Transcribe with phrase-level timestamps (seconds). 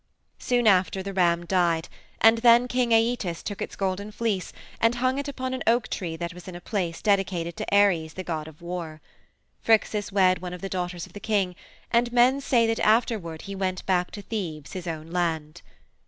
[0.39, 1.87] "Soon after the ram died,
[2.19, 6.15] and then King Æetes took its golden fleece and hung it upon an oak tree
[6.15, 8.99] that was in a place dedicated to Ares, the god of war.
[9.63, 11.55] Phrixus wed one of the daughters of the king,
[11.91, 15.61] and men say that afterward he went back to Thebes, his own land.